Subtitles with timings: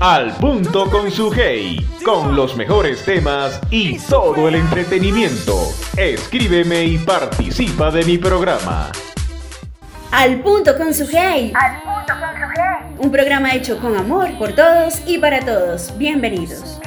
[0.00, 5.56] Al punto con su hey, con los mejores temas y todo el entretenimiento.
[5.96, 8.92] Escríbeme y participa de mi programa.
[10.12, 11.52] Al punto con su hey.
[11.52, 12.96] Al punto con su hey.
[12.98, 15.92] Un programa hecho con amor por todos y para todos.
[15.98, 16.77] Bienvenidos.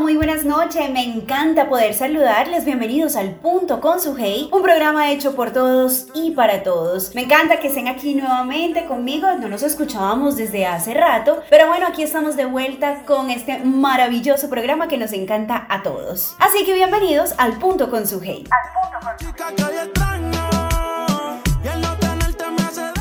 [0.00, 0.90] Muy buenas noches.
[0.90, 2.64] Me encanta poder saludarles.
[2.64, 7.14] Bienvenidos al Punto con su Hey, un programa hecho por todos y para todos.
[7.14, 9.26] Me encanta que estén aquí nuevamente conmigo.
[9.40, 14.48] No nos escuchábamos desde hace rato, pero bueno, aquí estamos de vuelta con este maravilloso
[14.48, 16.36] programa que nos encanta a todos.
[16.38, 18.44] Así que bienvenidos al Punto con su Hey.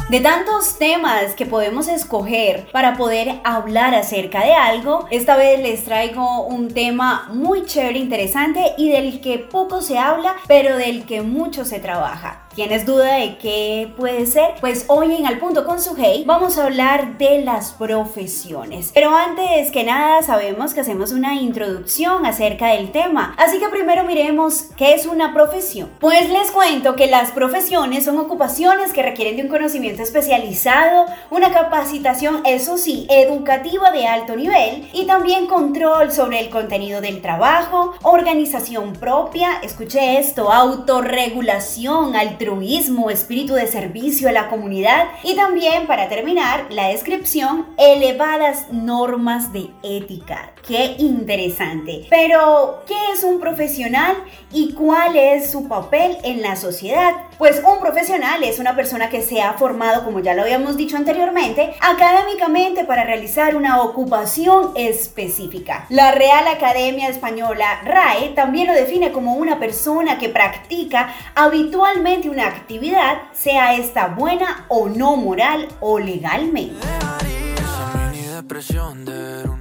[0.10, 5.84] De tantos temas que podemos escoger para poder hablar acerca de algo, esta vez les
[5.84, 11.22] traigo un tema muy chévere, interesante y del que poco se habla, pero del que
[11.24, 12.47] mucho se trabaja.
[12.58, 14.56] ¿Tienes duda de qué puede ser?
[14.60, 18.90] Pues hoy en Al Punto con su Hey vamos a hablar de las profesiones.
[18.96, 23.36] Pero antes que nada sabemos que hacemos una introducción acerca del tema.
[23.38, 25.92] Así que primero miremos qué es una profesión.
[26.00, 31.52] Pues les cuento que las profesiones son ocupaciones que requieren de un conocimiento especializado, una
[31.52, 37.94] capacitación, eso sí, educativa de alto nivel y también control sobre el contenido del trabajo,
[38.02, 42.47] organización propia, escuche esto, autorregulación, altruismo
[43.10, 49.70] espíritu de servicio a la comunidad y también, para terminar, la descripción, elevadas normas de
[49.84, 50.54] ética.
[50.66, 52.08] Qué interesante.
[52.10, 54.18] Pero, ¿qué es un profesional
[54.52, 57.14] y cuál es su papel en la sociedad?
[57.38, 60.98] Pues un profesional es una persona que se ha formado, como ya lo habíamos dicho
[60.98, 65.86] anteriormente, académicamente para realizar una ocupación específica.
[65.90, 72.37] La Real Academia Española RAE también lo define como una persona que practica habitualmente una
[72.46, 76.86] actividad, sea esta buena o no moral o legalmente.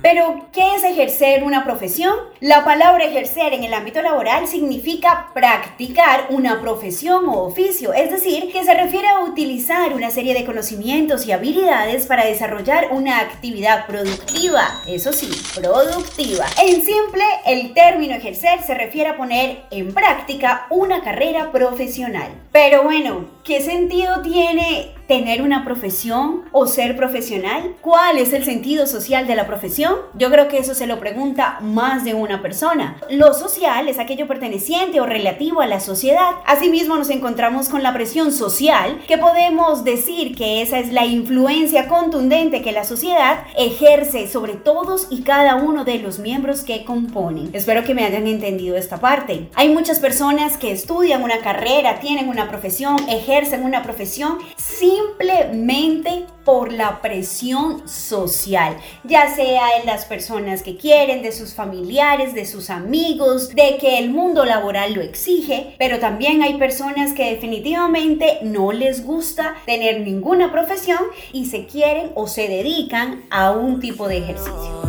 [0.02, 2.14] Pero, ¿qué es ejercer una profesión?
[2.40, 8.52] La palabra ejercer en el ámbito laboral significa practicar una profesión o oficio, es decir,
[8.52, 13.86] que se refiere a utilizar una serie de conocimientos y habilidades para desarrollar una actividad
[13.86, 16.46] productiva, eso sí, productiva.
[16.62, 22.28] En simple, el término ejercer se refiere a poner en práctica una carrera profesional.
[22.52, 27.74] Pero bueno, ¿qué sentido tiene tener una profesión o ser profesional?
[27.80, 29.94] ¿Cuál es el sentido social de la profesión?
[30.14, 32.96] Yo creo que eso se lo pregunta más de una persona.
[33.10, 36.36] Lo social es aquello perteneciente o relativo a la sociedad.
[36.46, 41.88] Asimismo nos encontramos con la presión social, que podemos decir que esa es la influencia
[41.88, 47.50] contundente que la sociedad ejerce sobre todos y cada uno de los miembros que componen.
[47.52, 49.48] Espero que me hayan entendido esta parte.
[49.54, 56.26] Hay muchas personas que estudian una carrera, tienen una profesión, ejercen una profesión sin simplemente
[56.44, 62.46] por la presión social, ya sea en las personas que quieren, de sus familiares, de
[62.46, 68.38] sus amigos, de que el mundo laboral lo exige, pero también hay personas que definitivamente
[68.42, 71.00] no les gusta tener ninguna profesión
[71.32, 74.82] y se quieren o se dedican a un tipo de ejercicio.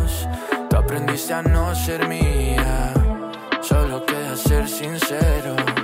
[0.76, 2.94] aprendiste a no ser mía,
[3.60, 5.77] solo queda ser sincero.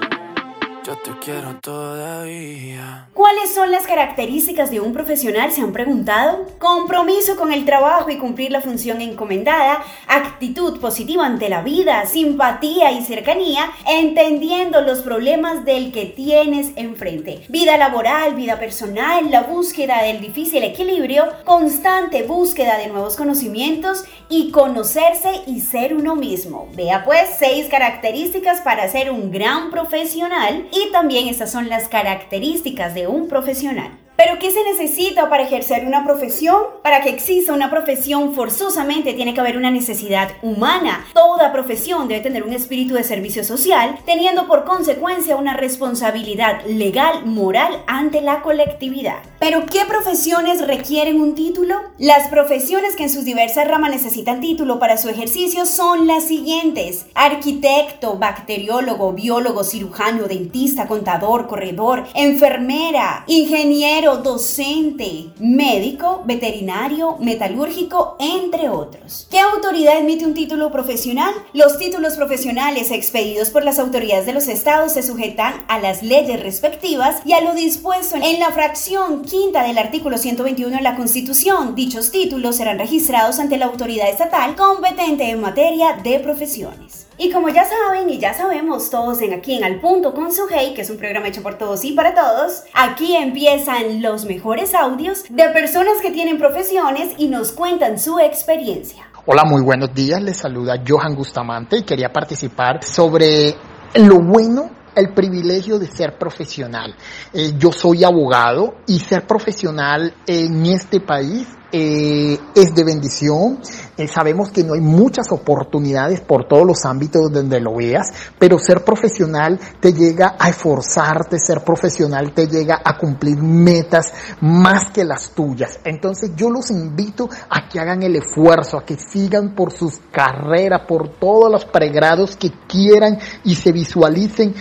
[0.87, 3.09] Yo te quiero todavía.
[3.15, 5.51] ¿Cuáles son las características de un profesional?
[5.51, 6.47] ¿Se han preguntado?
[6.59, 12.93] Compromiso con el trabajo y cumplir la función encomendada, actitud positiva ante la vida, simpatía
[12.93, 17.47] y cercanía, entendiendo los problemas del que tienes enfrente.
[17.49, 24.51] Vida laboral, vida personal, la búsqueda del difícil equilibrio, constante búsqueda de nuevos conocimientos y
[24.51, 26.69] conocerse y ser uno mismo.
[26.75, 32.95] Vea pues seis características para ser un gran profesional y también estas son las características
[32.95, 34.04] de un profesional.
[34.25, 36.57] Pero ¿qué se necesita para ejercer una profesión?
[36.83, 41.05] Para que exista una profesión forzosamente tiene que haber una necesidad humana.
[41.13, 47.27] Toda profesión debe tener un espíritu de servicio social, teniendo por consecuencia una responsabilidad legal,
[47.27, 49.19] moral ante la colectividad.
[49.41, 51.75] Pero ¿qué profesiones requieren un título?
[51.99, 57.05] Las profesiones que en sus diversas ramas necesitan título para su ejercicio son las siguientes.
[57.15, 69.27] Arquitecto, bacteriólogo, biólogo, cirujano, dentista, contador, corredor, enfermera, ingeniero, docente, médico, veterinario, metalúrgico, entre otros.
[69.31, 71.35] ¿Qué autoridad emite un título profesional?
[71.53, 76.43] Los títulos profesionales expedidos por las autoridades de los estados se sujetan a las leyes
[76.43, 81.75] respectivas y a lo dispuesto en la fracción quinta del artículo 121 de la Constitución.
[81.75, 87.05] Dichos títulos serán registrados ante la autoridad estatal competente en materia de profesiones.
[87.17, 90.47] Y como ya saben y ya sabemos todos en aquí en Al Punto con su
[90.51, 94.75] Hey, que es un programa hecho por todos y para todos, aquí empiezan los mejores
[94.75, 99.09] audios de personas que tienen profesiones y nos cuentan su experiencia.
[99.27, 100.23] Hola, muy buenos días.
[100.23, 103.55] Les saluda Johan Bustamante y quería participar sobre
[103.95, 106.95] lo bueno el privilegio de ser profesional.
[107.33, 113.59] Eh, yo soy abogado y ser profesional en este país eh, es de bendición.
[113.97, 118.59] Eh, sabemos que no hay muchas oportunidades por todos los ámbitos donde lo veas, pero
[118.59, 125.05] ser profesional te llega a esforzarte, ser profesional te llega a cumplir metas más que
[125.05, 125.79] las tuyas.
[125.85, 130.83] Entonces yo los invito a que hagan el esfuerzo, a que sigan por sus carreras,
[130.89, 134.55] por todos los pregrados que quieran y se visualicen,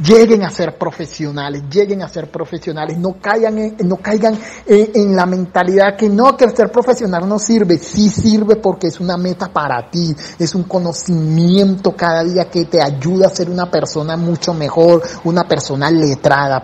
[0.00, 5.26] lleguen a ser profesionales, lleguen a ser profesionales, no caigan en, no caigan en, la
[5.26, 9.88] mentalidad que no, que ser profesional no sirve, sí sirve porque es una meta para
[9.88, 15.00] ti, es un conocimiento cada día que te ayuda a ser una persona mucho mejor,
[15.24, 16.62] una persona letrada.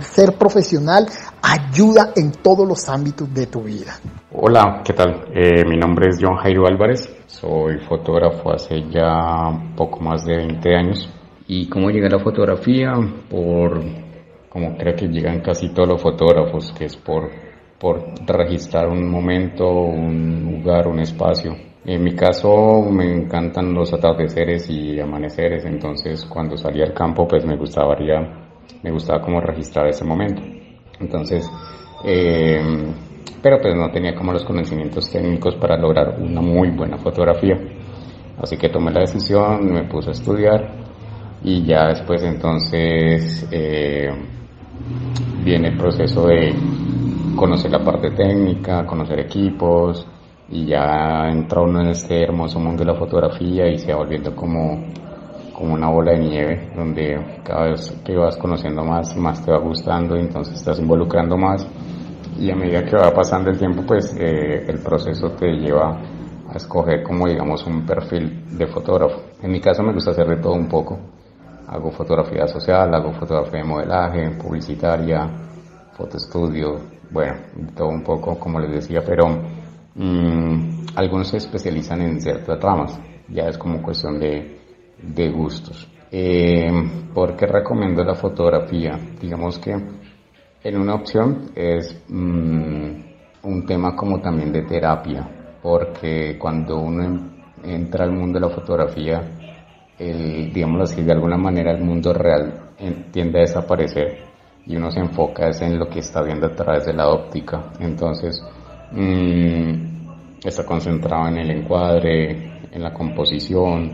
[0.00, 1.06] ser profesional
[1.40, 3.92] ayuda en todos los ámbitos de tu vida.
[4.32, 5.26] Hola, ¿qué tal?
[5.32, 9.06] Eh, mi nombre es John Jairo Álvarez, soy fotógrafo hace ya
[9.76, 11.08] poco más de 20 años.
[11.46, 12.94] ¿Y cómo llegué a la fotografía?
[13.30, 13.80] Por,
[14.48, 17.43] como creo que llegan casi todos los fotógrafos, que es por
[17.84, 21.54] por registrar un momento, un lugar, un espacio.
[21.84, 27.44] En mi caso me encantan los atardeceres y amaneceres, entonces cuando salía al campo pues
[27.44, 27.94] me gustaba,
[28.82, 30.40] me gustaba como registrar ese momento.
[30.98, 31.46] Entonces,
[32.06, 32.58] eh,
[33.42, 37.58] pero pues no tenía como los conocimientos técnicos para lograr una muy buena fotografía.
[38.40, 40.72] Así que tomé la decisión, me puse a estudiar
[41.42, 44.08] y ya después entonces eh,
[45.44, 46.54] viene el proceso de
[47.34, 50.06] conocer la parte técnica, conocer equipos
[50.48, 54.34] y ya entra uno en este hermoso mundo de la fotografía y se va volviendo
[54.34, 54.84] como,
[55.52, 59.58] como una bola de nieve donde cada vez que vas conociendo más, más te va
[59.58, 61.66] gustando y entonces estás involucrando más
[62.38, 66.00] y a medida que va pasando el tiempo pues eh, el proceso te lleva
[66.48, 69.22] a escoger como digamos un perfil de fotógrafo.
[69.42, 70.98] En mi caso me gusta hacer de todo un poco.
[71.66, 75.26] Hago fotografía social, hago fotografía de modelaje, publicitaria,
[75.96, 77.34] fotoestudio, bueno,
[77.76, 79.28] todo un poco como les decía, pero
[79.94, 84.58] mmm, algunos se especializan en ciertas ramas, ya es como cuestión de,
[85.00, 85.88] de gustos.
[86.10, 86.70] Eh,
[87.14, 88.98] ¿Por qué recomiendo la fotografía?
[89.20, 89.76] Digamos que
[90.64, 92.90] en una opción es mmm,
[93.44, 97.30] un tema como también de terapia, porque cuando uno
[97.62, 99.22] entra al mundo de la fotografía,
[100.00, 102.72] el, digámoslo así, de alguna manera el mundo real
[103.12, 104.33] tiende a desaparecer
[104.66, 107.72] y uno se enfoca en lo que está viendo a través de la óptica.
[107.80, 108.42] Entonces,
[108.92, 109.72] mmm,
[110.44, 113.92] está concentrado en el encuadre, en la composición,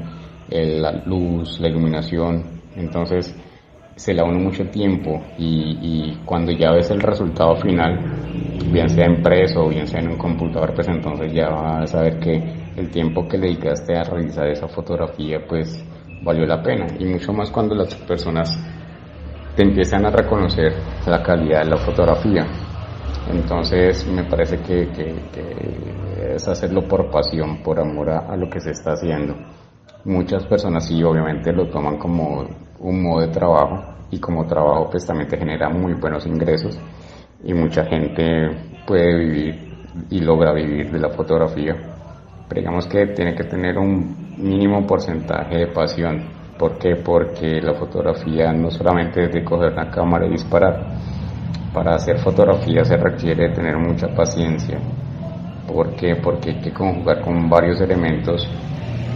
[0.49, 2.45] en la luz, la iluminación.
[2.77, 3.35] Entonces,
[3.97, 7.99] se la uno mucho tiempo y, y, cuando ya ves el resultado final,
[8.73, 12.19] bien sea impreso o bien sea en un computador, pues entonces ya vas a saber
[12.19, 12.43] que
[12.77, 15.85] el tiempo que le dedicaste a realizar esa fotografía, pues
[16.23, 16.87] valió la pena.
[16.99, 18.59] Y mucho más cuando las personas
[19.55, 20.73] te empiezan a reconocer
[21.07, 22.47] la calidad de la fotografía.
[23.31, 24.89] Entonces me parece que,
[26.35, 29.35] es hacerlo por pasión, por amor a, lo que se está haciendo.
[30.05, 32.47] Muchas personas sí obviamente lo toman como
[32.79, 36.79] un modo de trabajo y como trabajo pues también te genera muy buenos ingresos
[37.45, 38.49] y mucha gente
[38.87, 39.71] puede vivir
[40.09, 41.77] y logra vivir de la fotografía.
[42.49, 46.97] Pero digamos que tiene que tener un mínimo porcentaje de pasión ¿Por qué?
[46.97, 50.93] Porque la fotografía no solamente es de coger una cámara y disparar.
[51.73, 54.79] Para hacer fotografía se requiere tener mucha paciencia.
[55.67, 56.17] ¿Por qué?
[56.17, 58.47] Porque hay que conjugar con varios elementos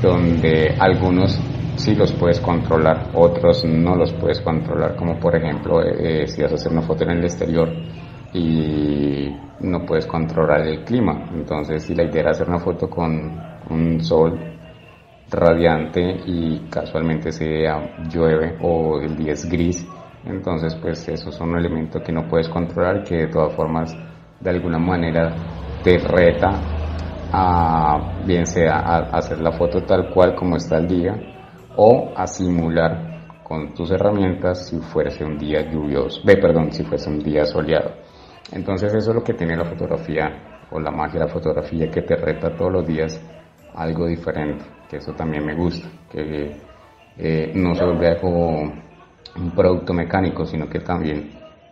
[0.00, 1.38] donde algunos
[1.76, 6.52] sí los puedes controlar, otros no los puedes controlar, como por ejemplo eh, si vas
[6.52, 7.68] a hacer una foto en el exterior
[8.32, 9.28] y
[9.60, 11.28] no puedes controlar el clima.
[11.34, 14.53] Entonces, si la idea era hacer una foto con un sol
[15.30, 19.86] radiante y casualmente ese día llueve o el día es gris,
[20.24, 23.94] entonces pues esos son elementos que no puedes controlar que de todas formas
[24.40, 25.34] de alguna manera
[25.82, 26.50] te reta
[27.32, 31.14] a bien sea a hacer la foto tal cual como está el día
[31.76, 37.10] o a simular con tus herramientas si fuese un día lluvioso, ve perdón, si fuese
[37.10, 37.92] un día soleado.
[38.52, 42.02] Entonces eso es lo que tiene la fotografía o la magia de la fotografía que
[42.02, 43.20] te reta todos los días
[43.74, 46.56] algo diferente que eso también me gusta, que
[47.16, 48.62] eh, no se vuelve como
[49.36, 51.30] un producto mecánico, sino que también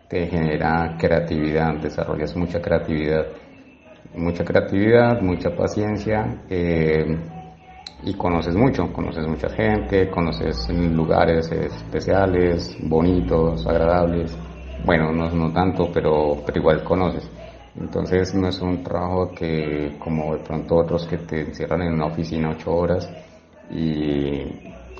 [0.08, 3.26] te genera creatividad, desarrollas mucha creatividad,
[4.14, 7.16] mucha creatividad, mucha paciencia, eh,
[8.04, 14.36] y conoces mucho, conoces mucha gente, conoces lugares especiales, bonitos, agradables.
[14.84, 17.30] Bueno, no, no tanto, pero, pero igual conoces.
[17.78, 22.06] Entonces no es un trabajo que como de pronto otros que te encierran en una
[22.06, 23.10] oficina ocho horas
[23.70, 24.44] y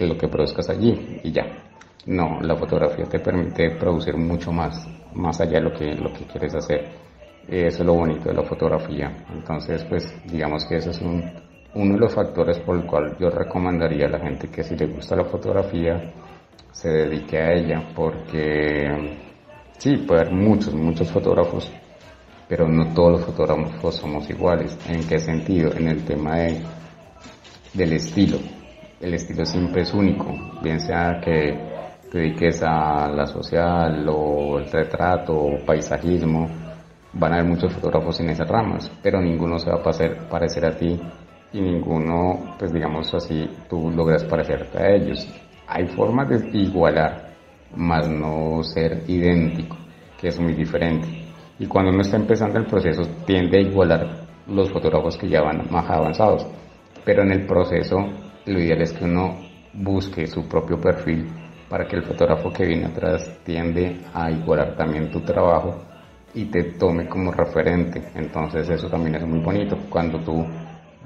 [0.06, 1.44] lo que produzcas allí y ya.
[2.06, 6.24] No, la fotografía te permite producir mucho más, más allá de lo que, lo que
[6.24, 6.90] quieres hacer.
[7.46, 9.24] Eso es lo bonito de la fotografía.
[9.32, 11.30] Entonces, pues digamos que eso es un,
[11.74, 14.86] uno de los factores por el cual yo recomendaría a la gente que si le
[14.86, 16.12] gusta la fotografía,
[16.72, 19.16] se dedique a ella, porque
[19.78, 21.70] sí, puede haber muchos, muchos fotógrafos,
[22.48, 24.78] pero no todos los fotógrafos somos iguales.
[24.88, 25.72] ¿En qué sentido?
[25.72, 26.62] En el tema de,
[27.74, 28.38] del estilo.
[29.00, 30.26] El estilo siempre es único,
[30.62, 31.72] bien sea que
[32.10, 36.46] te dediques a la social o el retrato o paisajismo,
[37.14, 40.76] van a haber muchos fotógrafos en esas ramas, pero ninguno se va a parecer a
[40.76, 41.00] ti
[41.52, 45.26] y ninguno, pues digamos así, tú logras parecerte a ellos.
[45.66, 47.34] Hay formas de igualar,
[47.74, 49.76] más no ser idéntico,
[50.20, 51.21] que es muy diferente.
[51.62, 55.68] Y cuando uno está empezando el proceso, tiende a igualar los fotógrafos que ya van
[55.70, 56.44] más avanzados.
[57.04, 57.98] Pero en el proceso,
[58.46, 59.36] lo ideal es que uno
[59.72, 61.28] busque su propio perfil
[61.68, 65.80] para que el fotógrafo que viene atrás tiende a igualar también tu trabajo
[66.34, 68.10] y te tome como referente.
[68.16, 69.78] Entonces eso también es muy bonito.
[69.88, 70.44] Cuando tú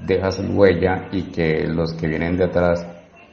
[0.06, 2.86] dejas huella y que los que vienen de atrás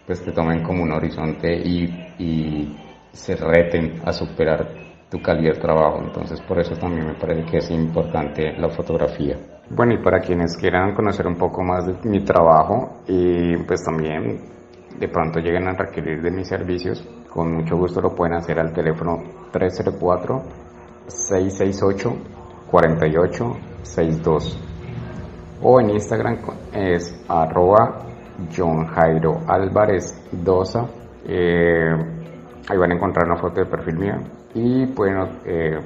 [0.06, 1.86] pues te tomen como un horizonte y,
[2.20, 2.78] y
[3.14, 4.83] se reten a superar
[5.14, 6.02] tu calidad de trabajo.
[6.04, 9.38] Entonces por eso también me parece que es importante la fotografía.
[9.70, 14.42] Bueno, y para quienes quieran conocer un poco más de mi trabajo y pues también
[15.00, 18.74] de pronto lleguen a requerir de mis servicios, con mucho gusto lo pueden hacer al
[18.74, 20.44] teléfono 304
[21.08, 22.16] 668
[22.72, 24.60] 4862
[25.62, 26.40] o en Instagram
[26.74, 28.00] es arroba
[28.56, 30.88] John Jairo Álvarez Dosa.
[31.26, 31.94] Eh,
[32.68, 34.20] ahí van a encontrar una foto de perfil mía
[34.54, 35.80] y pueden eh,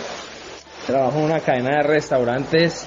[0.86, 2.86] Trabajo en una cadena de restaurantes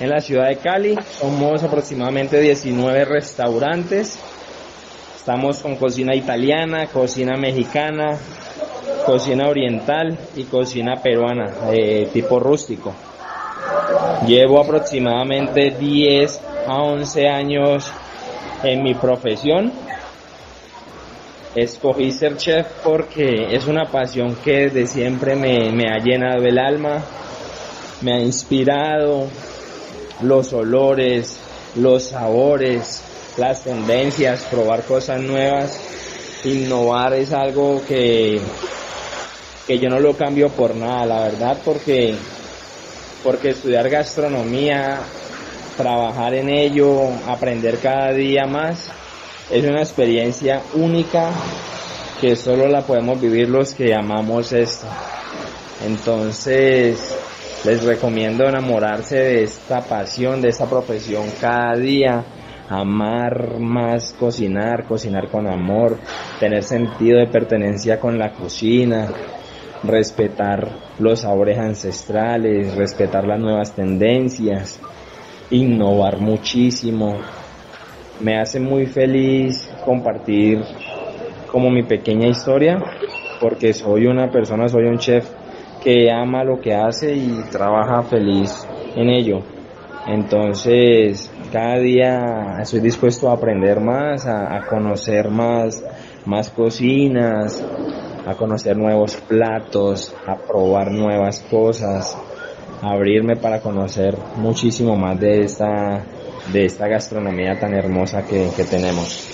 [0.00, 0.96] en la ciudad de Cali.
[1.18, 4.18] Somos aproximadamente 19 restaurantes.
[5.16, 8.18] Estamos con cocina italiana, cocina mexicana,
[9.06, 12.94] cocina oriental y cocina peruana de tipo rústico.
[14.26, 17.90] Llevo aproximadamente 10 a 11 años
[18.62, 19.72] en mi profesión.
[21.54, 27.00] Escogí ser chef porque es una pasión que desde siempre me ha llenado el alma,
[28.02, 29.28] me ha inspirado,
[30.24, 31.36] los olores,
[31.76, 33.02] los sabores,
[33.36, 35.78] las tendencias, probar cosas nuevas.
[36.44, 38.40] Innovar es algo que,
[39.66, 42.14] que yo no lo cambio por nada, la verdad, porque,
[43.22, 45.00] porque estudiar gastronomía,
[45.76, 48.90] trabajar en ello, aprender cada día más,
[49.50, 51.30] es una experiencia única
[52.20, 54.86] que solo la podemos vivir los que amamos esto.
[55.84, 57.14] Entonces,
[57.64, 62.24] les recomiendo enamorarse de esta pasión, de esta profesión cada día,
[62.68, 65.98] amar más cocinar, cocinar con amor,
[66.38, 69.08] tener sentido de pertenencia con la cocina,
[69.82, 70.68] respetar
[70.98, 74.78] los sabores ancestrales, respetar las nuevas tendencias,
[75.50, 77.18] innovar muchísimo.
[78.20, 80.60] Me hace muy feliz compartir
[81.50, 82.78] como mi pequeña historia,
[83.40, 85.28] porque soy una persona, soy un chef
[85.84, 89.42] que ama lo que hace y trabaja feliz en ello.
[90.06, 95.84] Entonces, cada día estoy dispuesto a aprender más, a, conocer más,
[96.24, 97.62] más cocinas,
[98.26, 102.18] a conocer nuevos platos, a probar nuevas cosas,
[102.82, 106.02] a abrirme para conocer muchísimo más de esta,
[106.52, 109.30] de esta gastronomía tan hermosa que, que tenemos.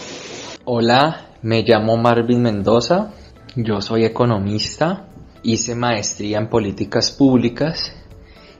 [0.64, 3.12] Hola, me llamo Marvin Mendoza,
[3.56, 5.09] yo soy economista,
[5.42, 7.94] hice maestría en políticas públicas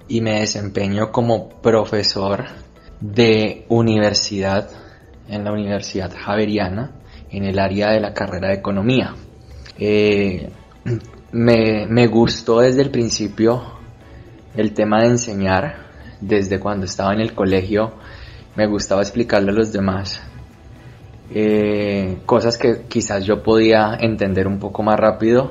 [0.09, 2.47] y me desempeño como profesor
[3.01, 4.71] de universidad
[5.29, 6.93] en la Universidad Javeriana
[7.31, 9.15] en el área de la carrera de economía.
[9.79, 10.51] Eh,
[11.33, 13.63] me, me gustó desde el principio
[14.57, 15.87] el tema de enseñar,
[16.21, 17.95] desde cuando estaba en el colegio
[18.57, 20.21] me gustaba explicarle a los demás
[21.33, 25.51] eh, cosas que quizás yo podía entender un poco más rápido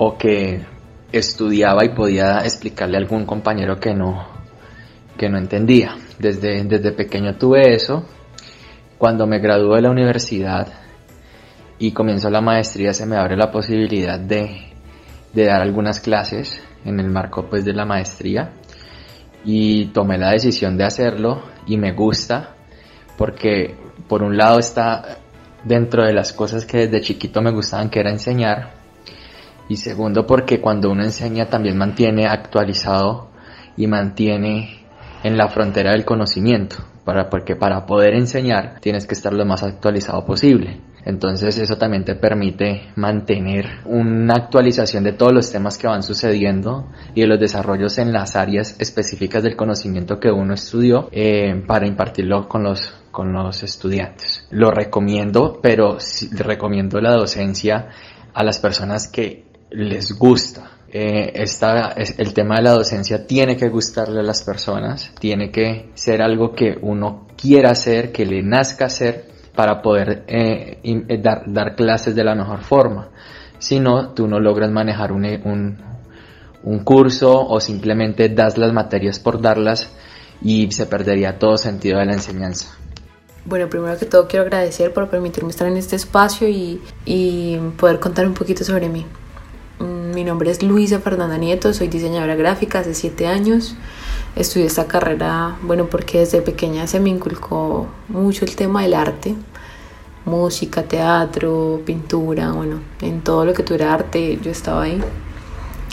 [0.00, 0.64] o que
[1.10, 4.26] estudiaba y podía explicarle a algún compañero que no,
[5.16, 5.96] que no entendía.
[6.18, 8.04] Desde, desde pequeño tuve eso.
[8.96, 10.68] Cuando me gradué de la universidad
[11.78, 14.72] y comienzo la maestría se me abre la posibilidad de,
[15.32, 18.52] de dar algunas clases en el marco pues de la maestría
[19.44, 22.56] y tomé la decisión de hacerlo y me gusta
[23.16, 23.76] porque
[24.08, 25.18] por un lado está
[25.62, 28.77] dentro de las cosas que desde chiquito me gustaban que era enseñar
[29.68, 33.28] y segundo porque cuando uno enseña también mantiene actualizado
[33.76, 34.86] y mantiene
[35.22, 39.62] en la frontera del conocimiento, para, porque para poder enseñar tienes que estar lo más
[39.62, 40.80] actualizado posible.
[41.04, 46.88] Entonces eso también te permite mantener una actualización de todos los temas que van sucediendo
[47.14, 51.86] y de los desarrollos en las áreas específicas del conocimiento que uno estudió eh, para
[51.86, 54.46] impartirlo con los con los estudiantes.
[54.50, 55.96] Lo recomiendo, pero
[56.32, 57.88] recomiendo la docencia
[58.34, 60.70] a las personas que les gusta.
[60.90, 65.90] Eh, esta, el tema de la docencia tiene que gustarle a las personas, tiene que
[65.94, 71.42] ser algo que uno quiera hacer, que le nazca hacer para poder eh, eh, dar,
[71.46, 73.10] dar, clases de la mejor forma.
[73.58, 75.78] Si no, tú no logras manejar un, un,
[76.62, 79.90] un curso o simplemente das las materias por darlas
[80.40, 82.68] y se perdería todo sentido de la enseñanza.
[83.44, 87.98] Bueno, primero que todo quiero agradecer por permitirme estar en este espacio y, y poder
[87.98, 89.04] contar un poquito sobre mí.
[90.14, 93.74] Mi nombre es Luisa Fernanda Nieto, soy diseñadora gráfica hace 7 años.
[94.36, 99.34] Estudié esta carrera, bueno, porque desde pequeña se me inculcó mucho el tema del arte,
[100.24, 104.98] música, teatro, pintura, bueno, en todo lo que tuviera arte yo estaba ahí.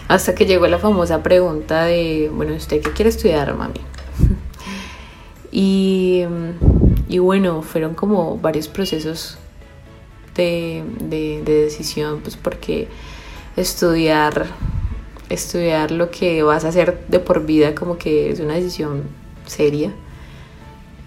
[0.08, 3.82] Hasta que llegó la famosa pregunta de, bueno, ¿usted qué quiere estudiar, mami?
[5.52, 6.24] y,
[7.10, 9.38] y bueno, fueron como varios procesos
[10.36, 12.88] de, de, de decisión, pues porque
[13.56, 14.48] estudiar,
[15.30, 19.04] estudiar lo que vas a hacer de por vida como que es una decisión
[19.46, 19.92] seria.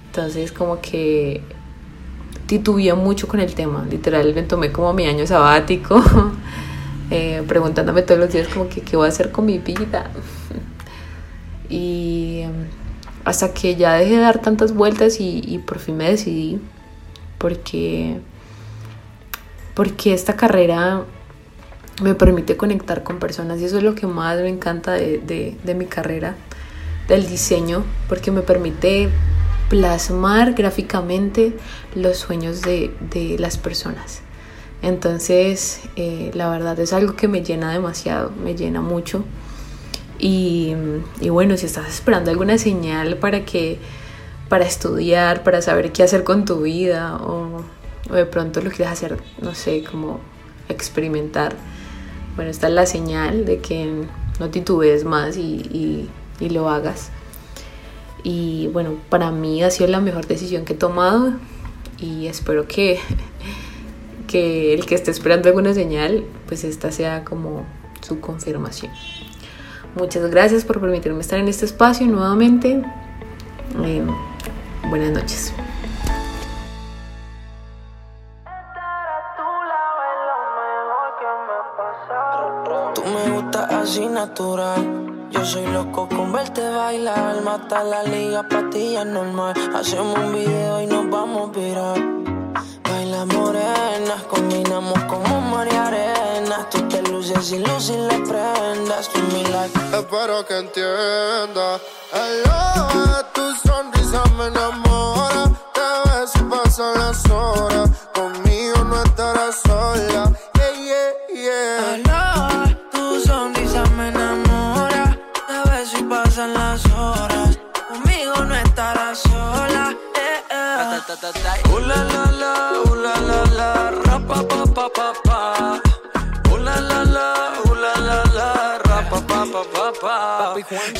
[0.06, 1.42] Entonces como que
[2.46, 3.86] titubeé mucho con el tema.
[3.88, 6.02] Literal me tomé como mi año sabático,
[7.10, 10.10] eh, preguntándome todos los días como que qué voy a hacer con mi vida.
[11.68, 12.44] y
[13.24, 16.58] hasta que ya dejé de dar tantas vueltas y, y por fin me decidí
[17.36, 18.20] porque
[19.74, 21.04] porque esta carrera
[22.02, 25.74] me permite conectar con personas y eso es lo que más me encanta de, de,
[25.74, 26.36] mi carrera
[27.08, 29.08] del diseño porque me permite
[29.68, 31.56] plasmar gráficamente
[31.94, 34.22] los sueños de, de las personas.
[34.80, 39.24] Entonces, eh, la verdad es algo que me llena demasiado, me llena mucho.
[40.20, 40.74] Y,
[41.20, 43.78] y, bueno, si estás esperando alguna señal para que
[44.48, 47.62] para estudiar, para saber qué hacer con tu vida o,
[48.10, 50.20] o de pronto lo quieres hacer, no sé, como
[50.68, 51.54] experimentar,
[52.38, 54.04] bueno, esta es la señal de que
[54.38, 57.10] no titubees más y, lo hagas.
[58.22, 61.32] Y bueno, para mí ha sido la mejor decisión que he tomado
[61.98, 63.00] y espero que,
[64.28, 67.66] que el que esté esperando alguna señal, pues esta sea como
[68.02, 68.92] su confirmación.
[69.96, 72.84] Muchas gracias por permitirme estar en este espacio nuevamente.
[73.82, 74.02] Eh,
[74.88, 75.52] buenas noches.
[83.56, 85.30] Así natural.
[85.30, 89.54] Yo soy loco con verte bailar, mata la liga, patilla normal.
[89.74, 91.98] Hacemos un video y nos vamos a virar.
[92.84, 96.66] Baila morena, combinamos como María Arena.
[96.70, 99.08] Tú te luces y luces y le prendas.
[99.08, 99.42] Tu mi.
[99.98, 101.78] Espero que entienda.
[102.12, 104.87] Hello, tu sonrisa me enamora.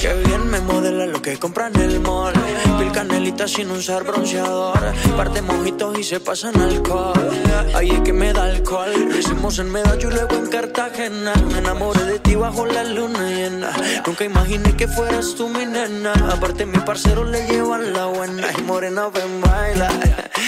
[0.01, 2.33] Que bien me modela lo que compran en el mall.
[2.79, 4.81] Pil canelita sin usar bronceador.
[5.16, 7.31] Parte mojitos y se pasan alcohol.
[7.74, 8.90] Ahí es que me da alcohol.
[9.09, 11.35] Lo hicimos en Medallo y luego en Cartagena.
[11.53, 13.70] Me enamoré de ti bajo la luna llena.
[14.07, 16.12] Nunca imaginé que fueras tú mi nena.
[16.33, 18.48] Aparte, mi parcero le llevan la buena.
[18.59, 19.88] Y morena, ven, baila.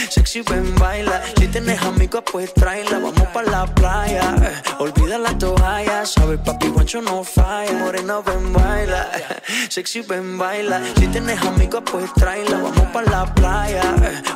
[0.09, 1.23] Sexy, ven, baila.
[1.39, 2.99] Si tienes amigos, pues tráela.
[2.99, 4.35] Vamos pa' la playa.
[4.79, 6.05] Olvida la toalla.
[6.07, 7.73] Sabes, papi, guancho no falla.
[7.75, 8.80] Morena, ven, baila.
[9.69, 10.81] Sexy, ven, baila.
[10.97, 12.59] Si tienes amigos, pues tráela.
[12.59, 13.83] Vamos pa' la playa.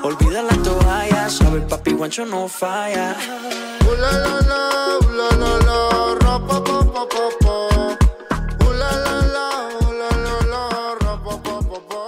[0.03, 1.29] Olvida la toalla.
[1.29, 3.17] Sabes, papi, guancho no falla.
[3.87, 4.61] Uh, la, la, la,
[5.01, 5.29] uh, la,
[5.69, 7.57] la, ra, pa, pa, pa, pa, pa.
[8.65, 9.47] Uh, la, la, la,
[9.81, 10.63] uh, la, la, la,
[11.01, 12.03] ra, pa, pa, pa, pa.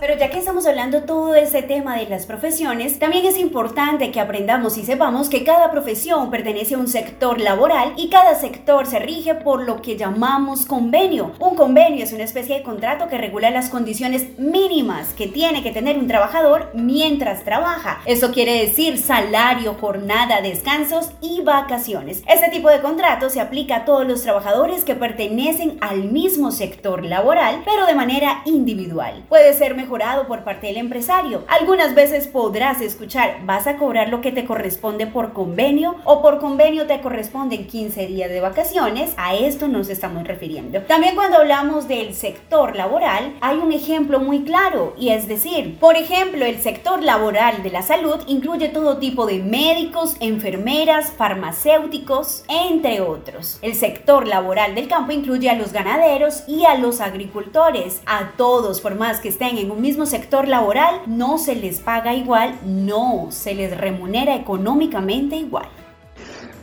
[0.00, 4.76] Pero ya que hablando todo ese tema de las profesiones, también es importante que aprendamos
[4.78, 9.34] y sepamos que cada profesión pertenece a un sector laboral y cada sector se rige
[9.34, 11.32] por lo que llamamos convenio.
[11.38, 15.70] Un convenio es una especie de contrato que regula las condiciones mínimas que tiene que
[15.70, 18.00] tener un trabajador mientras trabaja.
[18.04, 22.24] Eso quiere decir salario, jornada, descansos y vacaciones.
[22.26, 27.04] Este tipo de contrato se aplica a todos los trabajadores que pertenecen al mismo sector
[27.04, 29.24] laboral, pero de manera individual.
[29.28, 31.44] Puede ser mejorado por parte del empresario.
[31.48, 36.38] Algunas veces podrás escuchar, vas a cobrar lo que te corresponde por convenio o por
[36.38, 39.12] convenio te corresponden 15 días de vacaciones.
[39.16, 40.80] A esto nos estamos refiriendo.
[40.82, 45.96] También cuando hablamos del sector laboral, hay un ejemplo muy claro y es decir, por
[45.96, 53.00] ejemplo, el sector laboral de la salud incluye todo tipo de médicos, enfermeras, farmacéuticos, entre
[53.00, 53.58] otros.
[53.62, 58.02] El sector laboral del campo incluye a los ganaderos y a los agricultores.
[58.06, 62.14] A todos, por más que estén en un mismo sector laboral, no se les paga
[62.14, 65.66] igual, no, se les remunera económicamente igual.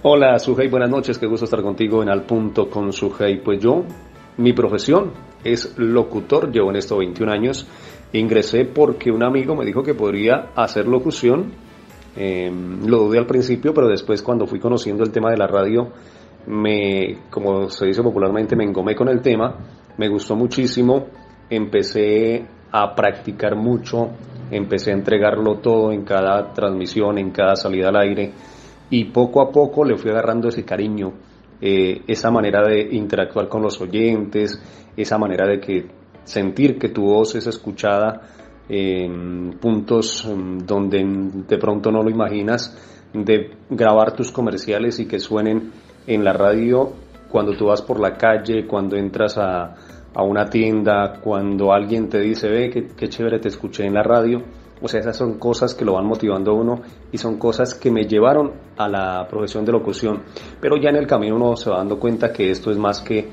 [0.04, 3.42] Hola Sujei, buenas noches, qué gusto estar contigo en Al Punto con Sujei.
[3.42, 3.84] Pues yo,
[4.38, 5.12] mi profesión
[5.44, 7.68] es locutor, llevo en esto 21 años.
[8.12, 11.54] Ingresé porque un amigo me dijo que podría hacer locución.
[12.16, 12.52] Eh,
[12.86, 15.92] lo dudé al principio, pero después cuando fui conociendo el tema de la radio,
[16.48, 19.58] me, como se dice popularmente, me engomé con el tema,
[19.98, 21.08] me gustó muchísimo,
[21.50, 24.10] empecé a practicar mucho,
[24.50, 28.32] empecé a entregarlo todo en cada transmisión, en cada salida al aire.
[28.90, 31.14] Y poco a poco le fui agarrando ese cariño,
[31.62, 34.60] eh, esa manera de interactuar con los oyentes,
[34.98, 35.86] esa manera de que
[36.24, 38.22] sentir que tu voz es escuchada
[38.68, 41.06] en puntos mm, donde
[41.48, 42.76] de pronto no lo imaginas,
[43.14, 45.72] de grabar tus comerciales y que suenen
[46.08, 46.92] en la radio.
[47.30, 49.76] Cuando tú vas por la calle, cuando entras a,
[50.16, 54.42] a una tienda, cuando alguien te dice, ve, qué, chévere te escuché en la radio.
[54.82, 58.04] O sea, esas son cosas que lo van motivando uno y son cosas que me
[58.04, 60.24] llevaron a la profesión de locución.
[60.60, 63.30] Pero ya en el camino uno se va dando cuenta que esto es más que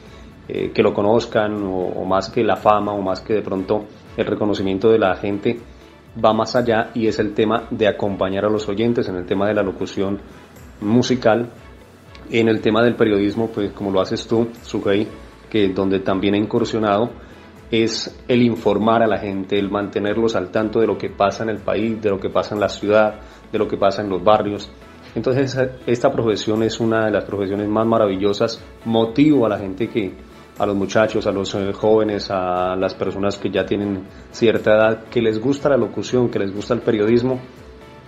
[0.49, 3.85] eh, que lo conozcan o, o más que la fama o más que de pronto
[4.17, 5.61] el reconocimiento de la gente
[6.23, 9.47] va más allá y es el tema de acompañar a los oyentes en el tema
[9.47, 10.21] de la locución
[10.81, 11.51] musical,
[12.31, 15.07] en el tema del periodismo, pues como lo haces tú, Sugei,
[15.51, 17.11] que donde también he incursionado,
[17.71, 21.51] es el informar a la gente, el mantenerlos al tanto de lo que pasa en
[21.51, 24.23] el país, de lo que pasa en la ciudad, de lo que pasa en los
[24.23, 24.71] barrios.
[25.15, 30.13] Entonces esta profesión es una de las profesiones más maravillosas, motivo a la gente que,
[30.59, 35.05] a los muchachos, a los eh, jóvenes, a las personas que ya tienen cierta edad,
[35.05, 37.41] que les gusta la locución, que les gusta el periodismo,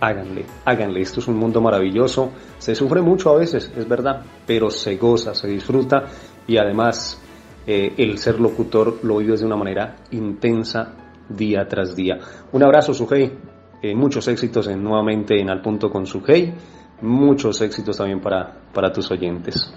[0.01, 1.01] háganle, háganle.
[1.01, 2.33] Esto es un mundo maravilloso.
[2.59, 6.05] Se sufre mucho a veces, es verdad, pero se goza, se disfruta
[6.47, 7.22] y además
[7.67, 10.95] eh, el ser locutor lo vives de una manera intensa
[11.29, 12.19] día tras día.
[12.53, 13.33] Un abrazo, Sujei.
[13.83, 16.53] Eh, muchos éxitos en, nuevamente en Al Punto con Sujei.
[17.03, 19.73] Muchos éxitos también para, para tus oyentes.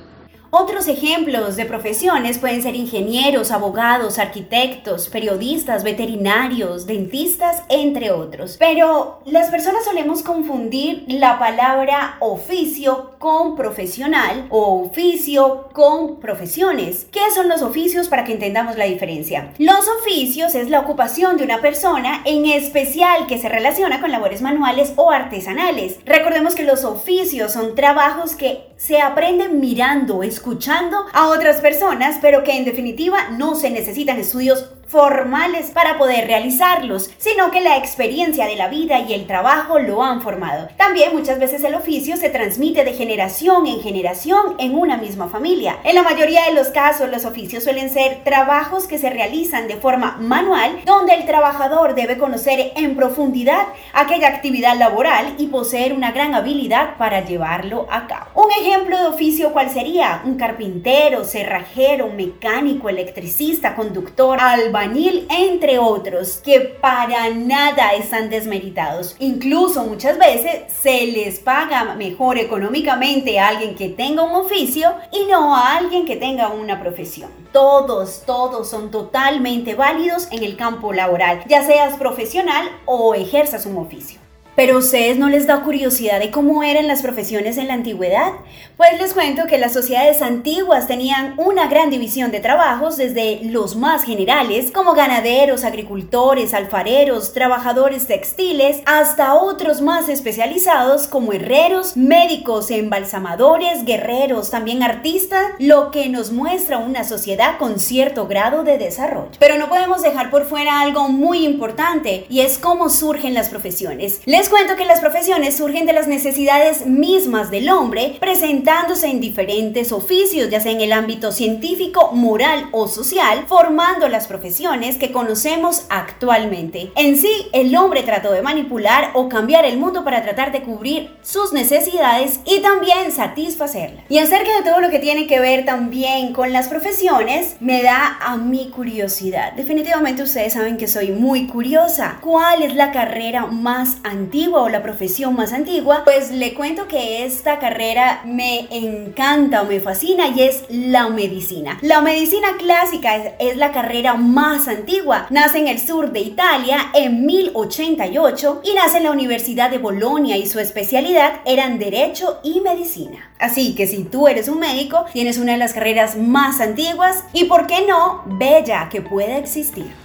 [0.58, 8.56] Otros ejemplos de profesiones pueden ser ingenieros, abogados, arquitectos, periodistas, veterinarios, dentistas, entre otros.
[8.58, 17.06] Pero las personas solemos confundir la palabra oficio con profesional o oficio con profesiones.
[17.12, 19.52] ¿Qué son los oficios para que entendamos la diferencia?
[19.58, 24.42] Los oficios es la ocupación de una persona en especial que se relaciona con labores
[24.42, 26.00] manuales o artesanales.
[26.06, 32.44] Recordemos que los oficios son trabajos que se aprenden mirando, escuchando a otras personas, pero
[32.44, 38.46] que en definitiva no se necesitan estudios formales para poder realizarlos, sino que la experiencia
[38.46, 40.68] de la vida y el trabajo lo han formado.
[40.78, 45.78] También muchas veces el oficio se transmite de generación en generación en una misma familia.
[45.84, 49.78] En la mayoría de los casos los oficios suelen ser trabajos que se realizan de
[49.78, 56.12] forma manual, donde el trabajador debe conocer en profundidad aquella actividad laboral y poseer una
[56.12, 58.26] gran habilidad para llevarlo a cabo.
[58.36, 60.22] Un ejemplo de oficio cuál sería?
[60.26, 64.40] Un carpintero, cerrajero, mecánico, electricista, conductor,
[64.76, 69.16] albañil, entre otros, que para nada están desmeritados.
[69.20, 75.26] Incluso muchas veces se les paga mejor económicamente a alguien que tenga un oficio y
[75.32, 77.30] no a alguien que tenga una profesión.
[77.52, 83.78] Todos, todos son totalmente válidos en el campo laboral, ya seas profesional o ejerzas un
[83.78, 84.25] oficio.
[84.56, 88.32] Pero ustedes no les da curiosidad de cómo eran las profesiones en la antigüedad?
[88.78, 93.76] Pues les cuento que las sociedades antiguas tenían una gran división de trabajos desde los
[93.76, 102.72] más generales como ganaderos, agricultores, alfareros, trabajadores textiles, hasta otros más especializados como herreros, médicos,
[102.72, 109.32] embalsamadores, guerreros, también artistas, lo que nos muestra una sociedad con cierto grado de desarrollo.
[109.38, 114.22] Pero no podemos dejar por fuera algo muy importante y es cómo surgen las profesiones.
[114.26, 119.20] Les les cuento que las profesiones surgen de las necesidades mismas del hombre, presentándose en
[119.20, 125.12] diferentes oficios, ya sea en el ámbito científico, moral o social, formando las profesiones que
[125.12, 126.92] conocemos actualmente.
[126.96, 131.16] En sí, el hombre trató de manipular o cambiar el mundo para tratar de cubrir
[131.24, 134.06] sus necesidades y también satisfacerlas.
[134.10, 138.20] Y acerca de todo lo que tiene que ver también con las profesiones, me da
[138.22, 139.54] a mí curiosidad.
[139.54, 142.20] Definitivamente ustedes saben que soy muy curiosa.
[142.22, 144.35] ¿Cuál es la carrera más antigua?
[144.54, 149.80] O la profesión más antigua, pues le cuento que esta carrera me encanta o me
[149.80, 151.78] fascina y es la medicina.
[151.82, 155.28] La medicina clásica es, la carrera más antigua.
[155.30, 160.36] Nace en el sur de Italia en 1088 y nace en la Universidad de Bolonia
[160.36, 163.32] y su especialidad eran derecho y medicina.
[163.40, 167.46] Así que si tú eres un médico, tienes una de las carreras más antiguas y,
[167.46, 170.05] ¿por qué no, bella que puede existir?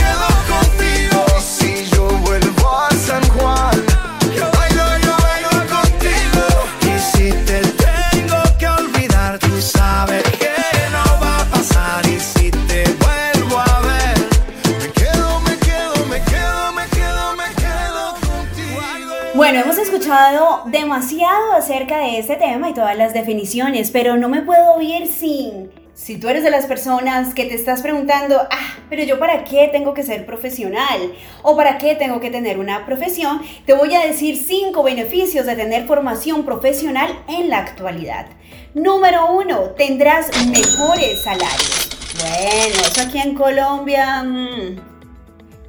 [20.65, 25.71] demasiado acerca de este tema y todas las definiciones, pero no me puedo ir sin
[25.93, 29.69] si tú eres de las personas que te estás preguntando, ah, pero yo para qué
[29.71, 34.05] tengo que ser profesional o para qué tengo que tener una profesión, te voy a
[34.05, 38.25] decir cinco beneficios de tener formación profesional en la actualidad.
[38.73, 41.89] Número uno, tendrás mejores salarios.
[42.19, 44.91] Bueno, eso aquí en Colombia, mm,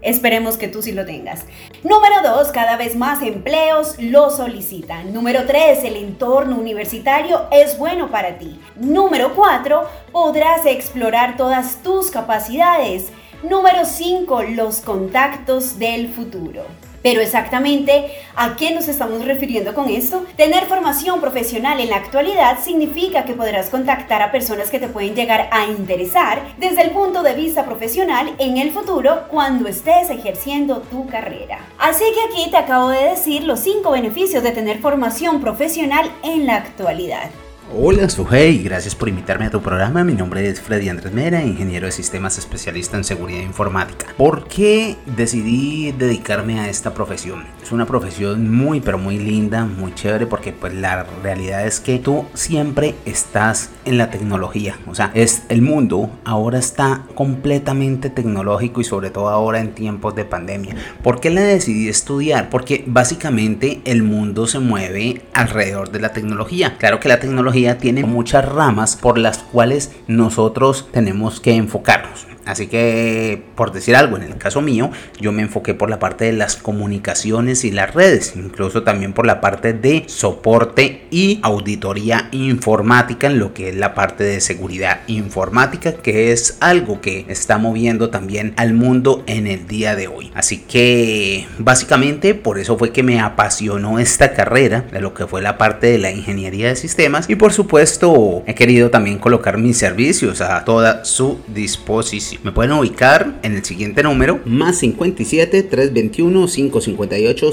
[0.02, 1.44] Esperemos que tú sí lo tengas.
[1.84, 5.12] Número 2, cada vez más empleos lo solicitan.
[5.12, 8.60] Número 3, el entorno universitario es bueno para ti.
[8.76, 13.08] Número 4, podrás explorar todas tus capacidades.
[13.42, 16.62] Número 5, los contactos del futuro.
[17.02, 20.24] Pero exactamente, ¿a qué nos estamos refiriendo con esto?
[20.36, 25.16] Tener formación profesional en la actualidad significa que podrás contactar a personas que te pueden
[25.16, 31.06] llegar a interesar desde el punto vista profesional en el futuro cuando estés ejerciendo tu
[31.06, 31.60] carrera.
[31.78, 36.46] Así que aquí te acabo de decir los 5 beneficios de tener formación profesional en
[36.46, 37.30] la actualidad.
[37.70, 40.04] Hola Sujei, gracias por invitarme a tu programa.
[40.04, 44.08] Mi nombre es Freddy Andrés Mera, ingeniero de sistemas especialista en seguridad informática.
[44.18, 47.44] ¿Por qué decidí dedicarme a esta profesión?
[47.62, 51.98] Es una profesión muy pero muy linda, muy chévere porque pues la realidad es que
[51.98, 54.78] tú siempre estás en la tecnología.
[54.86, 60.14] O sea, es el mundo ahora está completamente tecnológico y sobre todo ahora en tiempos
[60.14, 60.76] de pandemia.
[61.02, 62.50] ¿Por qué la decidí estudiar?
[62.50, 66.76] Porque básicamente el mundo se mueve alrededor de la tecnología.
[66.76, 72.26] Claro que la tecnología tiene muchas ramas por las cuales nosotros tenemos que enfocarnos.
[72.44, 76.24] Así que, por decir algo, en el caso mío, yo me enfoqué por la parte
[76.24, 82.28] de las comunicaciones y las redes, incluso también por la parte de soporte y auditoría
[82.32, 87.58] informática en lo que es la parte de seguridad informática, que es algo que está
[87.58, 90.30] moviendo también al mundo en el día de hoy.
[90.34, 95.42] Así que, básicamente, por eso fue que me apasionó esta carrera de lo que fue
[95.42, 99.78] la parte de la ingeniería de sistemas y por supuesto he querido también colocar mis
[99.78, 102.31] servicios a toda su disposición.
[102.42, 107.50] Me pueden ubicar en el siguiente número, más 57 321 558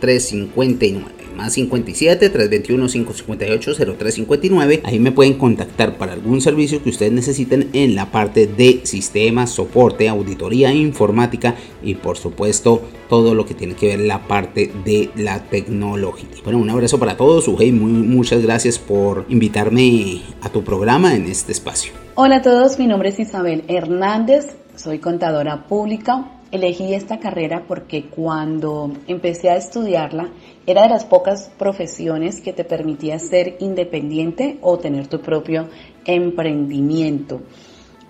[0.00, 4.80] 0359 más 57 321 558 0359.
[4.84, 9.50] Ahí me pueden contactar para algún servicio que ustedes necesiten en la parte de sistemas,
[9.50, 15.10] soporte, auditoría informática y por supuesto todo lo que tiene que ver la parte de
[15.16, 16.28] la tecnología.
[16.44, 17.48] Bueno, un abrazo para todos.
[17.48, 21.92] Ujei, muy, muchas gracias por invitarme a tu programa en este espacio.
[22.14, 26.38] Hola a todos, mi nombre es Isabel Hernández, soy contadora pública.
[26.52, 30.28] Elegí esta carrera porque cuando empecé a estudiarla
[30.66, 35.68] era de las pocas profesiones que te permitía ser independiente o tener tu propio
[36.04, 37.42] emprendimiento.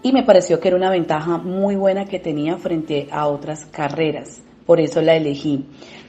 [0.02, 4.42] Y me pareció que era una ventaja muy buena que tenía frente a otras carreras.
[4.66, 5.66] Por eso la elegí.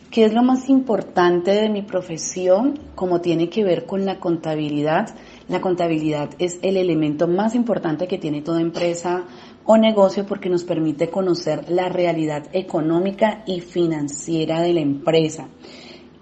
[0.10, 2.80] ¿Qué es lo más importante de mi profesión?
[2.94, 5.10] Como tiene que ver con la contabilidad.
[5.48, 9.26] La contabilidad es el elemento más importante que tiene toda empresa
[9.66, 15.48] o negocio porque nos permite conocer la realidad económica y financiera de la empresa.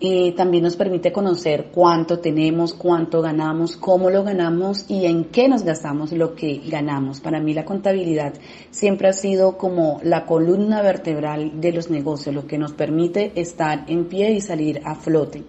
[0.04, 5.48] Eh, también nos permite conocer cuánto tenemos, cuánto ganamos, cómo lo ganamos y en qué
[5.48, 7.22] nos gastamos lo que ganamos.
[7.22, 8.34] Para mí la contabilidad
[8.72, 13.86] siempre ha sido como la columna vertebral de los negocios, lo que nos permite estar
[13.88, 15.44] en pie y salir a flote.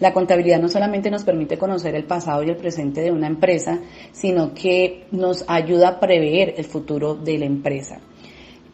[0.00, 3.78] La contabilidad no solamente nos permite conocer el pasado y el presente de una empresa,
[4.12, 8.00] sino que nos ayuda a prever el futuro de la empresa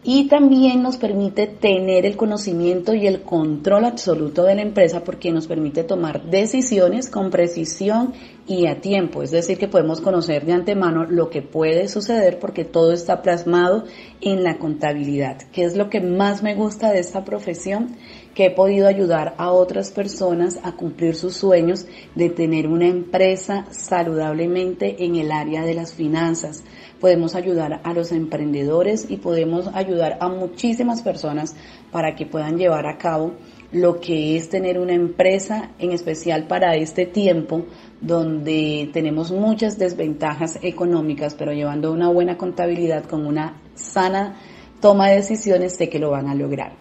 [0.02, 5.30] y también nos permite tener el conocimiento y el control absoluto de la empresa porque
[5.30, 8.14] nos permite tomar decisiones con precisión
[8.46, 12.64] y a tiempo, es decir, que podemos conocer de antemano lo que puede suceder porque
[12.64, 13.84] todo está plasmado
[14.22, 17.96] en la contabilidad, que es lo que más me gusta de esta profesión,
[18.34, 23.66] que he podido ayudar a otras personas a cumplir sus sueños de tener una empresa
[23.70, 26.64] saludablemente en el área de las finanzas
[27.00, 31.56] podemos ayudar a los emprendedores y podemos ayudar a muchísimas personas
[31.90, 33.32] para que puedan llevar a cabo
[33.72, 37.64] lo que es tener una empresa, en especial para este tiempo
[38.00, 44.36] donde tenemos muchas desventajas económicas, pero llevando una buena contabilidad con una sana
[44.80, 46.72] toma de decisiones, sé que lo van a lograr.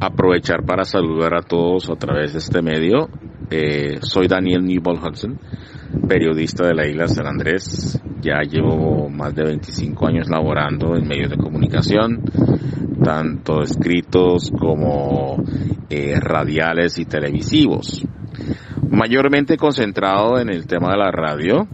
[0.00, 3.10] aprovechar para saludar a todos a través de este medio.
[3.50, 5.38] Eh, soy Daniel Newbold Hudson
[6.06, 8.00] periodista de la isla San Andrés.
[8.20, 12.22] Ya llevo más de 25 años laborando en medios de comunicación,
[13.02, 15.42] tanto escritos como
[15.88, 18.04] eh, radiales y televisivos.
[18.90, 21.68] Mayormente concentrado en el tema de la radio.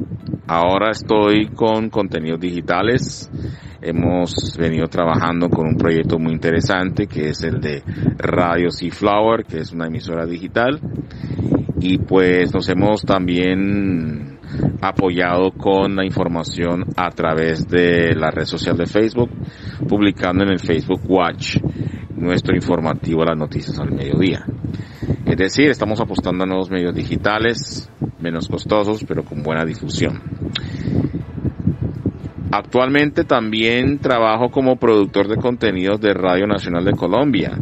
[0.47, 3.31] Ahora estoy con contenidos digitales.
[3.81, 7.83] Hemos venido trabajando con un proyecto muy interesante que es el de
[8.19, 10.81] Radio Sea Flower, que es una emisora digital
[11.85, 14.34] y pues nos hemos también
[14.81, 19.31] apoyado con la información a través de la red social de Facebook,
[19.89, 21.59] publicando en el Facebook Watch
[22.17, 24.45] nuestro informativo a las noticias al mediodía.
[25.27, 27.91] Es decir, estamos apostando a nuevos medios digitales,
[28.21, 30.23] menos costosos, pero con buena difusión.
[32.53, 37.59] Actualmente también trabajo como productor de contenidos de Radio Nacional de Colombia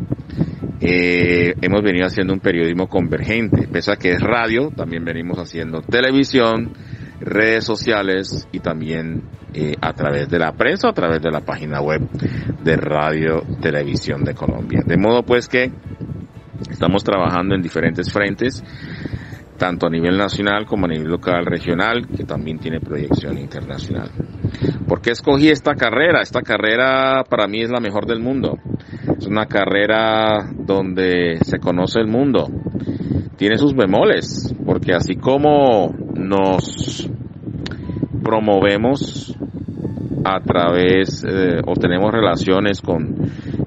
[0.85, 5.81] eh, hemos venido haciendo un periodismo convergente, pese a que es radio, también venimos haciendo
[5.81, 6.73] televisión,
[7.33, 9.22] redes sociales y también
[9.54, 12.08] eh, a través de la prensa, a través de la página web
[12.62, 14.83] de Radio Televisión de Colombia.
[14.85, 15.72] De modo pues que
[16.70, 18.62] Estamos trabajando en diferentes frentes,
[19.58, 24.10] tanto a nivel nacional como a nivel local, regional, que también tiene proyección internacional.
[24.87, 26.22] ¿Por qué escogí esta carrera?
[26.22, 28.58] Esta carrera para mí es la mejor del mundo.
[29.18, 32.48] Es una carrera donde se conoce el mundo.
[33.37, 37.10] Tiene sus bemoles, porque así como nos
[38.23, 39.37] promovemos
[40.25, 43.16] a través eh, o tenemos relaciones con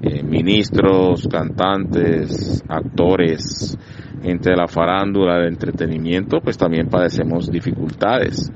[0.02, 3.78] eh, ministros, cantantes, actores,
[4.22, 8.50] gente de la farándula, de entretenimiento, pues también padecemos dificultades.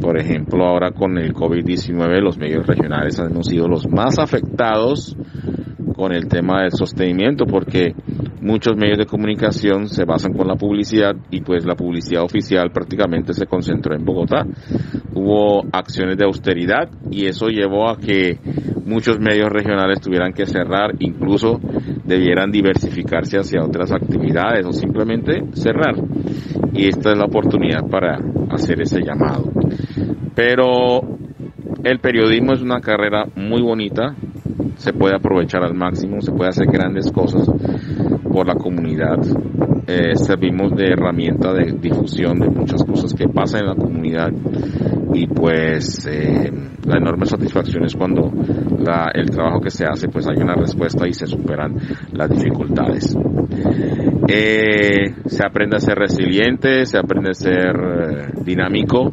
[0.00, 5.14] Por ejemplo, ahora con el COVID-19 los medios regionales han sido los más afectados
[6.00, 7.94] con el tema del sostenimiento porque
[8.40, 13.34] muchos medios de comunicación se basan con la publicidad y pues la publicidad oficial prácticamente
[13.34, 14.46] se concentró en Bogotá.
[15.12, 18.38] Hubo acciones de austeridad y eso llevó a que
[18.86, 21.60] muchos medios regionales tuvieran que cerrar, incluso
[22.06, 25.96] debieran diversificarse hacia otras actividades o simplemente cerrar.
[26.72, 28.16] Y esta es la oportunidad para
[28.48, 29.52] hacer ese llamado.
[30.34, 31.02] Pero
[31.84, 34.16] el periodismo es una carrera muy bonita,
[34.80, 37.46] se puede aprovechar al máximo, se puede hacer grandes cosas
[38.32, 39.18] por la comunidad.
[39.86, 44.30] Eh, servimos de herramienta de difusión de muchas cosas que pasan en la comunidad
[45.12, 46.50] y pues eh,
[46.86, 48.30] la enorme satisfacción es cuando
[49.14, 51.76] el trabajo que se hace pues hay una respuesta y se superan
[52.12, 53.14] las dificultades.
[54.28, 59.10] Eh, se aprende a ser resiliente, se aprende a ser dinámico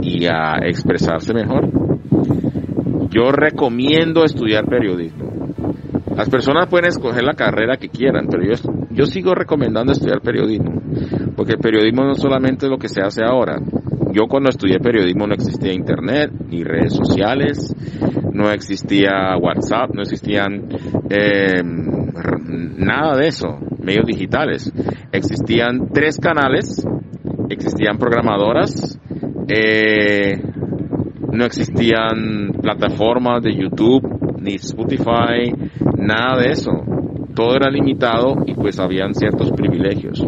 [0.00, 1.83] y a expresarse mejor
[3.14, 5.30] yo recomiendo estudiar periodismo.
[6.16, 8.54] Las personas pueden escoger la carrera que quieran, pero yo,
[8.90, 10.82] yo sigo recomendando estudiar periodismo,
[11.36, 13.60] porque el periodismo no solamente es lo que se hace ahora.
[14.12, 17.74] Yo cuando estudié periodismo no existía internet, ni redes sociales,
[18.32, 20.68] no existía WhatsApp, no existían
[21.10, 24.72] eh, nada de eso, medios digitales.
[25.12, 26.84] Existían tres canales,
[27.48, 28.98] existían programadoras,
[29.48, 30.40] eh,
[31.34, 35.52] no existían plataformas de YouTube ni Spotify,
[35.98, 36.70] nada de eso.
[37.34, 40.24] Todo era limitado y pues habían ciertos privilegios.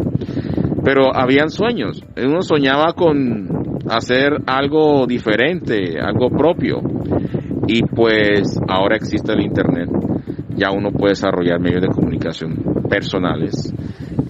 [0.83, 2.03] Pero habían sueños.
[2.17, 6.81] Uno soñaba con hacer algo diferente, algo propio.
[7.67, 9.89] Y pues ahora existe el Internet.
[10.55, 13.73] Ya uno puede desarrollar medios de comunicación personales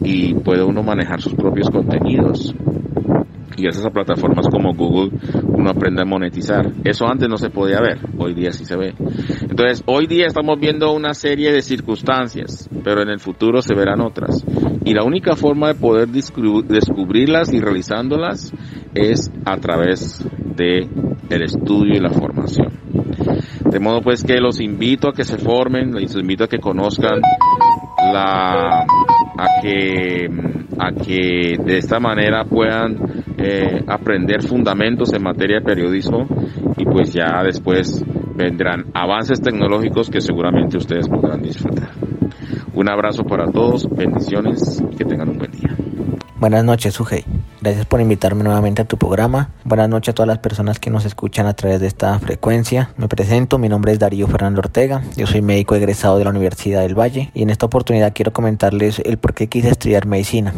[0.02, 2.54] y puede uno manejar sus propios contenidos
[3.56, 5.12] y gracias a plataformas como Google
[5.44, 6.72] uno aprende a monetizar.
[6.84, 8.94] Eso antes no se podía ver, hoy día sí se ve.
[9.42, 14.02] Entonces, hoy día estamos viendo una serie de circunstancias, pero en el futuro se verán
[14.02, 14.44] otras.
[14.86, 18.54] Y la única forma de poder descubrirlas y realizándolas
[18.94, 20.26] es a través
[20.56, 20.88] de
[21.30, 22.72] el estudio y la formación.
[23.70, 27.22] De modo pues que los invito a que se formen, los invito a que conozcan
[28.14, 28.86] la
[29.38, 30.28] a que
[30.80, 36.28] a que de esta manera puedan eh, aprender fundamentos en materia de periodismo
[36.78, 38.04] y pues ya después
[38.36, 41.90] vendrán avances tecnológicos que seguramente ustedes podrán disfrutar.
[42.74, 45.76] Un abrazo para todos, bendiciones y que tengan un buen día.
[46.40, 47.26] Buenas noches, Sujei.
[47.62, 49.50] Gracias por invitarme nuevamente a tu programa.
[49.68, 52.92] Buenas noches a todas las personas que nos escuchan a través de esta frecuencia.
[52.96, 55.04] Me presento, mi nombre es Darío Fernando Ortega.
[55.18, 59.00] Yo soy médico egresado de la Universidad del Valle y en esta oportunidad quiero comentarles
[59.00, 60.54] el por qué quise estudiar medicina.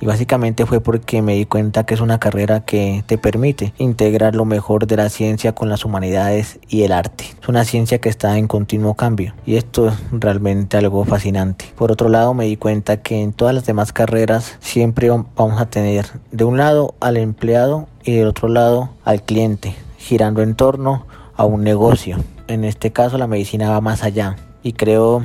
[0.00, 4.36] Y básicamente fue porque me di cuenta que es una carrera que te permite integrar
[4.36, 7.24] lo mejor de la ciencia con las humanidades y el arte.
[7.42, 11.64] Es una ciencia que está en continuo cambio y esto es realmente algo fascinante.
[11.76, 15.66] Por otro lado, me di cuenta que en todas las demás carreras siempre vamos a
[15.66, 21.06] tener de un lado al empleado y del otro lado al cliente, girando en torno
[21.36, 22.18] a un negocio.
[22.48, 25.22] En este caso la medicina va más allá y creo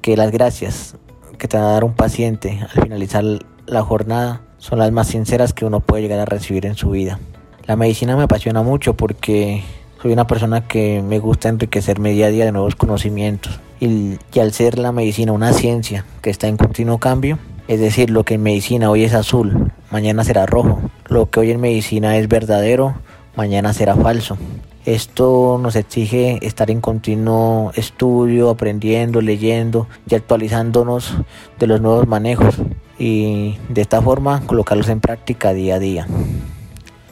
[0.00, 0.96] que las gracias
[1.38, 3.24] que te va a dar un paciente al finalizar
[3.66, 7.18] la jornada son las más sinceras que uno puede llegar a recibir en su vida.
[7.66, 9.62] La medicina me apasiona mucho porque
[10.00, 14.38] soy una persona que me gusta enriquecerme día a día de nuevos conocimientos y, y
[14.40, 17.38] al ser la medicina una ciencia que está en continuo cambio,
[17.68, 20.80] es decir, lo que en medicina hoy es azul, mañana será rojo.
[21.08, 22.94] Lo que hoy en medicina es verdadero,
[23.36, 24.38] mañana será falso.
[24.84, 31.14] Esto nos exige estar en continuo estudio, aprendiendo, leyendo y actualizándonos
[31.58, 32.56] de los nuevos manejos
[32.98, 36.06] y de esta forma colocarlos en práctica día a día.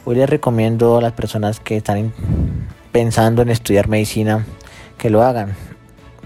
[0.05, 2.13] Hoy les recomiendo a las personas que están
[2.91, 4.45] pensando en estudiar medicina
[4.97, 5.55] que lo hagan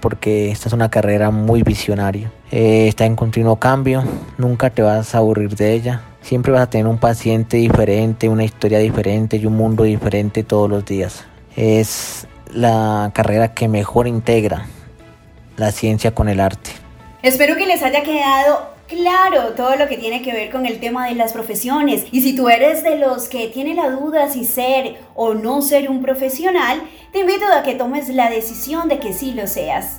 [0.02, 2.32] porque esta es una carrera muy visionaria.
[2.52, 4.04] Eh, está en continuo cambio,
[4.38, 6.02] nunca te vas a aburrir de ella.
[6.22, 10.70] Siempre vas a tener un paciente diferente, una historia diferente y un mundo diferente todos
[10.70, 11.26] los días.
[11.56, 14.66] Es la carrera que mejor integra
[15.58, 16.72] la ciencia con el arte.
[17.24, 21.08] Espero que les haya quedado claro todo lo que tiene que ver con el tema
[21.08, 22.06] de las profesiones.
[22.12, 25.90] Y si tú eres de los que tiene la duda si ser o no ser
[25.90, 26.82] un profesional,
[27.14, 29.98] te invito a que tomes la decisión de que sí lo seas.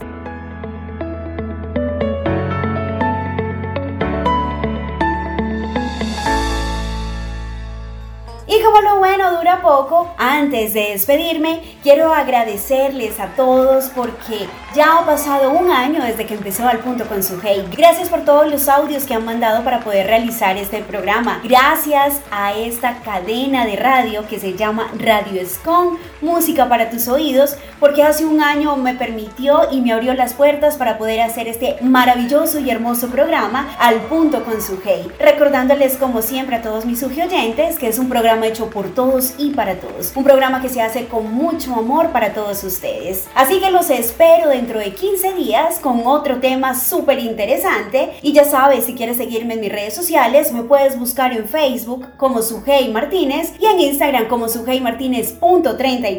[8.82, 15.50] Lo bueno dura poco, antes de despedirme, quiero agradecerles a todos porque ya ha pasado
[15.50, 17.66] un año desde que empezó al punto con su hey.
[17.76, 21.40] Gracias por todos los audios que han mandado para poder realizar este programa.
[21.44, 27.56] Gracias a esta cadena de radio que se llama Radio Escon, música para tus oídos,
[27.80, 31.76] porque hace un año me permitió y me abrió las puertas para poder hacer este
[31.80, 35.06] maravilloso y hermoso programa al punto con su hey.
[35.18, 39.50] Recordándoles como siempre a todos mis oyentes que es un programa hecho por todos y
[39.50, 40.12] para todos.
[40.14, 43.26] Un programa que se hace con mucho amor para todos ustedes.
[43.34, 48.12] Así que los espero dentro de 15 días con otro tema súper interesante.
[48.22, 52.06] Y ya sabes, si quieres seguirme en mis redes sociales, me puedes buscar en Facebook
[52.16, 54.48] como Sujei Martínez y en Instagram como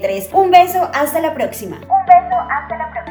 [0.02, 0.34] 33.
[0.34, 1.78] Un beso, hasta la próxima.
[1.78, 3.03] Un beso, hasta la próxima.